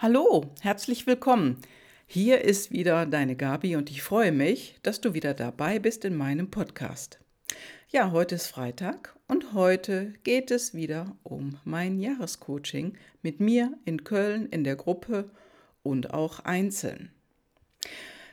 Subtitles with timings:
[0.00, 1.56] Hallo, herzlich willkommen.
[2.06, 6.14] Hier ist wieder deine Gabi und ich freue mich, dass du wieder dabei bist in
[6.14, 7.18] meinem Podcast.
[7.88, 14.04] Ja, heute ist Freitag und heute geht es wieder um mein Jahrescoaching mit mir in
[14.04, 15.32] Köln in der Gruppe
[15.82, 17.10] und auch einzeln.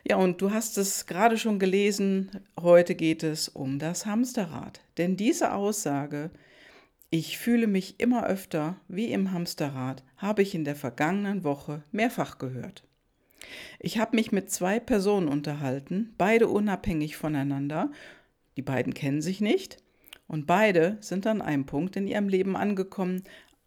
[0.08, 2.30] Ja, und du hast es gerade schon gelesen,
[2.60, 4.82] heute geht es um das Hamsterrad.
[4.98, 6.30] Denn diese Aussage,
[7.10, 12.38] ich fühle mich immer öfter wie im Hamsterrad, habe ich in der vergangenen Woche mehrfach
[12.38, 12.84] gehört.
[13.78, 17.90] Ich habe mich mit zwei Personen unterhalten, beide unabhängig voneinander.
[18.56, 19.78] Die beiden kennen sich nicht
[20.26, 23.22] und beide sind an einem Punkt in ihrem Leben angekommen,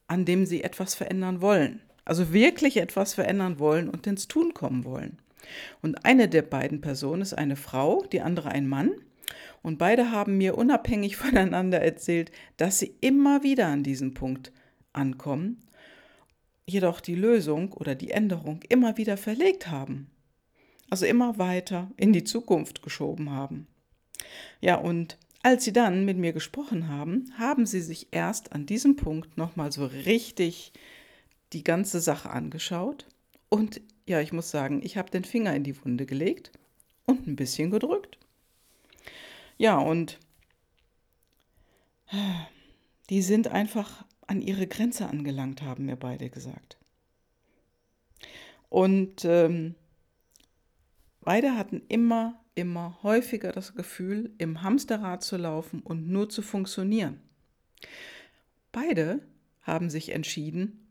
[0.07, 1.81] an dem sie etwas verändern wollen.
[2.03, 5.19] Also wirklich etwas verändern wollen und ins Tun kommen wollen.
[5.81, 8.91] Und eine der beiden Personen ist eine Frau, die andere ein Mann.
[9.61, 14.51] Und beide haben mir unabhängig voneinander erzählt, dass sie immer wieder an diesen Punkt
[14.93, 15.63] ankommen,
[16.65, 20.09] jedoch die Lösung oder die Änderung immer wieder verlegt haben.
[20.89, 23.67] Also immer weiter in die Zukunft geschoben haben.
[24.59, 28.95] Ja, und als sie dann mit mir gesprochen haben, haben sie sich erst an diesem
[28.95, 30.73] Punkt nochmal so richtig
[31.53, 33.05] die ganze Sache angeschaut
[33.49, 36.51] und ja, ich muss sagen, ich habe den Finger in die Wunde gelegt
[37.05, 38.08] und ein bisschen gedrückt.
[39.59, 40.17] Ja, und
[43.09, 46.77] die sind einfach an ihre Grenze angelangt, haben mir beide gesagt.
[48.69, 49.75] Und ähm,
[51.19, 57.19] beide hatten immer, immer häufiger das Gefühl, im Hamsterrad zu laufen und nur zu funktionieren.
[58.71, 59.27] Beide
[59.61, 60.87] haben sich entschieden,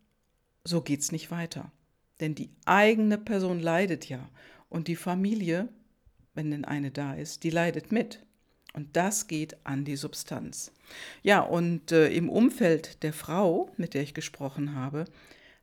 [0.64, 1.72] so geht's nicht weiter.
[2.20, 4.28] Denn die eigene Person leidet ja
[4.68, 5.70] und die Familie,
[6.34, 8.26] wenn denn eine da ist, die leidet mit.
[8.74, 10.72] Und das geht an die Substanz.
[11.22, 15.04] Ja, und äh, im Umfeld der Frau, mit der ich gesprochen habe,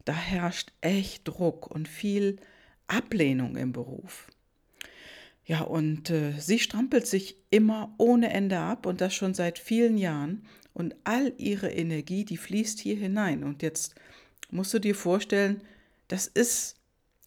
[0.03, 2.37] da herrscht echt Druck und viel
[2.87, 4.27] Ablehnung im Beruf.
[5.45, 9.97] Ja, und äh, sie strampelt sich immer ohne Ende ab und das schon seit vielen
[9.97, 10.45] Jahren.
[10.73, 13.43] Und all ihre Energie, die fließt hier hinein.
[13.43, 13.95] Und jetzt
[14.49, 15.61] musst du dir vorstellen,
[16.07, 16.75] das ist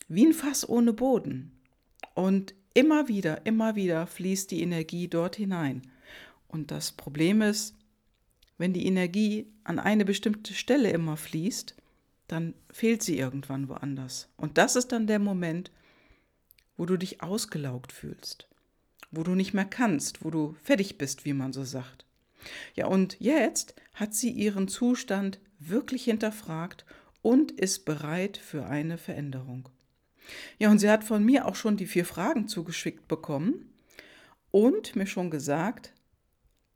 [0.08, 1.52] wie ein Fass ohne Boden.
[2.14, 5.82] Und immer wieder, immer wieder fließt die Energie dort hinein.
[6.46, 7.74] Und das Problem ist,
[8.56, 11.74] wenn die Energie an eine bestimmte Stelle immer fließt,
[12.28, 14.28] dann fehlt sie irgendwann woanders.
[14.36, 15.72] Und das ist dann der Moment,
[16.76, 18.46] wo du dich ausgelaugt fühlst,
[19.10, 22.04] wo du nicht mehr kannst, wo du fertig bist, wie man so sagt.
[22.76, 26.84] Ja, und jetzt hat sie ihren Zustand wirklich hinterfragt
[27.22, 29.68] und ist bereit für eine Veränderung.
[30.58, 33.72] Ja, und sie hat von mir auch schon die vier Fragen zugeschickt bekommen
[34.50, 35.92] und mir schon gesagt,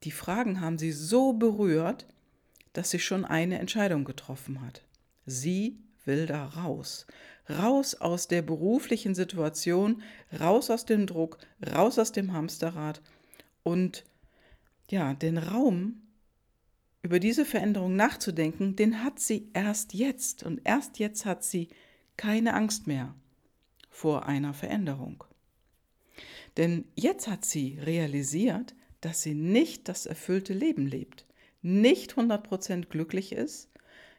[0.04, 2.06] die Fragen haben sie so berührt,
[2.72, 4.82] dass sie schon eine Entscheidung getroffen hat.
[5.26, 7.06] Sie will da raus.
[7.48, 10.02] Raus aus der beruflichen Situation,
[10.38, 11.38] raus aus dem Druck,
[11.74, 13.02] raus aus dem Hamsterrad
[13.62, 14.04] und
[14.90, 16.02] ja, den Raum
[17.02, 20.44] über diese Veränderung nachzudenken, den hat sie erst jetzt.
[20.44, 21.68] Und erst jetzt hat sie
[22.16, 23.14] keine Angst mehr
[23.92, 25.22] vor einer Veränderung.
[26.56, 31.26] Denn jetzt hat sie realisiert, dass sie nicht das erfüllte Leben lebt,
[31.60, 33.70] nicht 100% glücklich ist.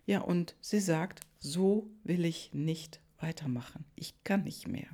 [0.06, 3.84] Ja, und sie sagt, so will ich nicht weitermachen.
[3.96, 4.88] Ich kann nicht mehr.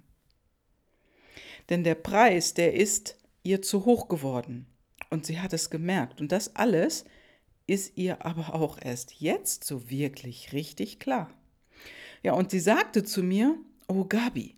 [1.70, 4.66] Denn der Preis, der ist ihr zu hoch geworden.
[5.10, 6.22] Und sie hat es gemerkt.
[6.22, 7.06] Und das alles
[7.68, 11.32] ist ihr aber auch erst jetzt so wirklich richtig klar.
[12.24, 13.58] Ja, und sie sagte zu mir,
[13.88, 14.56] oh Gabi,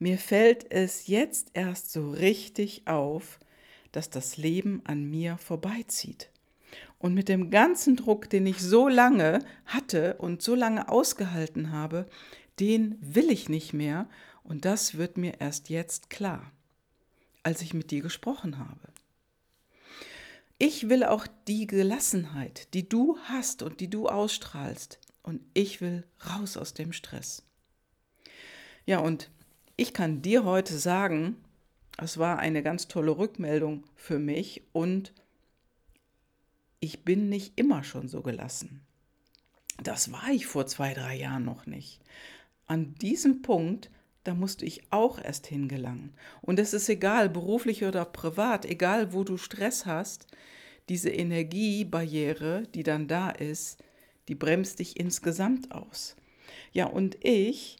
[0.00, 3.38] mir fällt es jetzt erst so richtig auf,
[3.92, 6.30] dass das Leben an mir vorbeizieht.
[6.98, 12.08] Und mit dem ganzen Druck, den ich so lange hatte und so lange ausgehalten habe,
[12.58, 14.08] den will ich nicht mehr
[14.42, 16.50] und das wird mir erst jetzt klar,
[17.42, 18.80] als ich mit dir gesprochen habe.
[20.58, 24.98] Ich will auch die Gelassenheit, die du hast und die du ausstrahlst.
[25.22, 27.42] Und ich will raus aus dem Stress.
[28.84, 29.30] Ja, und
[29.80, 31.36] ich kann dir heute sagen,
[31.96, 35.14] es war eine ganz tolle Rückmeldung für mich und
[36.80, 38.82] ich bin nicht immer schon so gelassen.
[39.82, 41.98] Das war ich vor zwei, drei Jahren noch nicht.
[42.66, 43.90] An diesem Punkt,
[44.22, 46.12] da musste ich auch erst hingelangen.
[46.42, 50.26] Und es ist egal, beruflich oder privat, egal wo du Stress hast,
[50.90, 53.82] diese Energiebarriere, die dann da ist,
[54.28, 56.16] die bremst dich insgesamt aus.
[56.70, 57.78] Ja, und ich,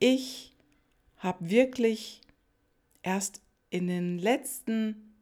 [0.00, 0.56] ich
[1.18, 2.22] habe wirklich
[3.02, 5.14] erst in den letzten,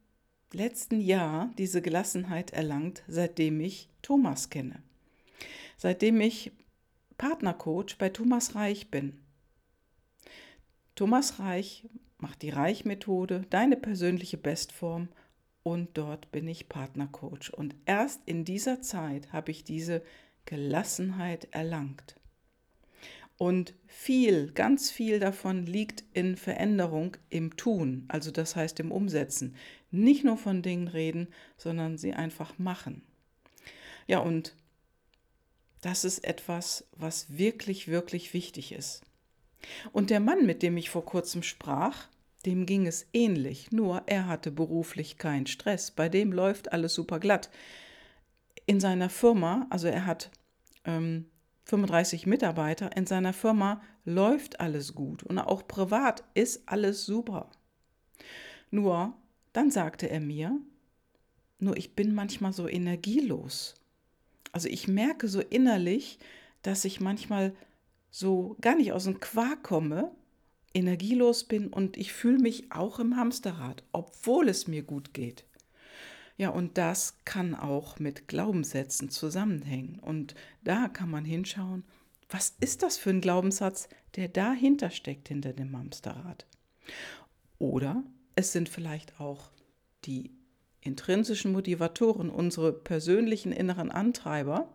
[0.53, 4.81] letzten Jahr diese Gelassenheit erlangt, seitdem ich Thomas kenne.
[5.77, 6.51] Seitdem ich
[7.17, 9.19] Partnercoach bei Thomas Reich bin.
[10.95, 11.87] Thomas Reich
[12.19, 15.09] macht die Reich-Methode, deine persönliche Bestform
[15.63, 17.53] und dort bin ich Partnercoach.
[17.53, 20.01] Und erst in dieser Zeit habe ich diese
[20.45, 22.15] Gelassenheit erlangt.
[23.37, 29.55] Und viel, ganz viel davon liegt in Veränderung im Tun, also das heißt im Umsetzen.
[29.91, 33.03] Nicht nur von Dingen reden, sondern sie einfach machen.
[34.07, 34.55] Ja, und
[35.81, 39.03] das ist etwas, was wirklich, wirklich wichtig ist.
[39.91, 42.07] Und der Mann, mit dem ich vor kurzem sprach,
[42.45, 45.91] dem ging es ähnlich, nur er hatte beruflich keinen Stress.
[45.91, 47.49] Bei dem läuft alles super glatt.
[48.65, 50.31] In seiner Firma, also er hat
[50.85, 51.25] ähm,
[51.67, 57.49] 35 Mitarbeiter, in seiner Firma läuft alles gut und auch privat ist alles super.
[58.71, 59.13] Nur,
[59.51, 60.57] dann sagte er mir,
[61.59, 63.75] nur ich bin manchmal so energielos.
[64.53, 66.19] Also ich merke so innerlich,
[66.61, 67.53] dass ich manchmal
[68.11, 70.11] so gar nicht aus dem Quark komme,
[70.73, 75.43] energielos bin und ich fühle mich auch im Hamsterrad, obwohl es mir gut geht.
[76.37, 79.99] Ja, und das kann auch mit Glaubenssätzen zusammenhängen.
[79.99, 81.83] Und da kann man hinschauen,
[82.29, 86.45] was ist das für ein Glaubenssatz, der dahinter steckt, hinter dem Hamsterrad.
[87.57, 88.03] Oder
[88.35, 89.51] es sind vielleicht auch
[90.05, 90.31] die
[90.81, 94.71] intrinsischen Motivatoren, unsere persönlichen inneren Antreiber,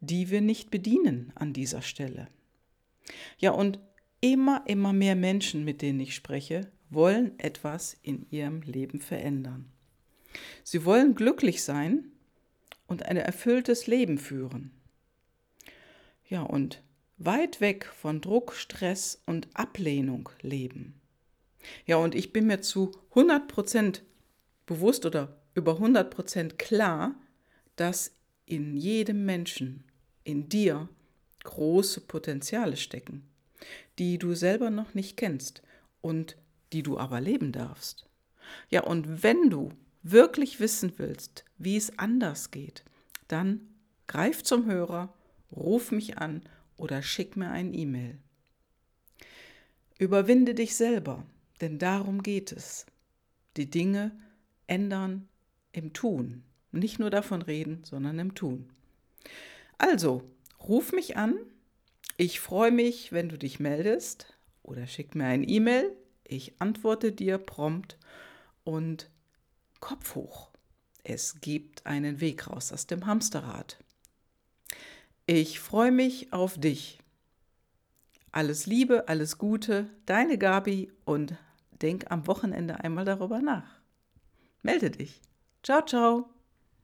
[0.00, 2.28] die wir nicht bedienen an dieser Stelle.
[3.38, 3.80] Ja, und
[4.20, 9.70] immer, immer mehr Menschen, mit denen ich spreche, wollen etwas in ihrem Leben verändern.
[10.62, 12.10] Sie wollen glücklich sein
[12.86, 14.70] und ein erfülltes Leben führen.
[16.28, 16.82] Ja, und
[17.18, 21.00] weit weg von Druck, Stress und Ablehnung leben.
[21.86, 24.00] Ja, und ich bin mir zu 100%
[24.66, 27.14] bewusst oder über 100% klar,
[27.76, 28.14] dass
[28.46, 29.84] in jedem Menschen,
[30.24, 30.88] in dir,
[31.44, 33.28] große Potenziale stecken,
[33.98, 35.62] die du selber noch nicht kennst
[36.00, 36.36] und
[36.72, 38.06] die du aber leben darfst.
[38.68, 42.84] Ja, und wenn du wirklich wissen willst, wie es anders geht,
[43.28, 43.60] dann
[44.06, 45.12] greif zum Hörer,
[45.52, 46.42] ruf mich an
[46.76, 48.18] oder schick mir ein E-Mail.
[49.98, 51.26] Überwinde dich selber,
[51.60, 52.86] denn darum geht es.
[53.56, 54.12] Die Dinge
[54.66, 55.28] ändern
[55.72, 56.42] im Tun.
[56.72, 58.70] Nicht nur davon reden, sondern im Tun.
[59.76, 60.22] Also,
[60.68, 61.36] ruf mich an.
[62.16, 65.94] Ich freue mich, wenn du dich meldest oder schick mir ein E-Mail.
[66.24, 67.98] Ich antworte dir prompt
[68.64, 69.10] und
[69.80, 70.50] Kopf hoch.
[71.02, 73.78] Es gibt einen Weg raus aus dem Hamsterrad.
[75.26, 76.98] Ich freue mich auf dich.
[78.32, 81.34] Alles Liebe, alles Gute, deine Gabi und
[81.82, 83.80] denk am Wochenende einmal darüber nach.
[84.62, 85.20] Melde dich.
[85.62, 86.39] Ciao, ciao.